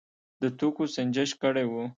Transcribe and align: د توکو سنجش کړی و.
د 0.41 0.43
توکو 0.57 0.83
سنجش 0.95 1.31
کړی 1.41 1.65
و. 1.71 1.73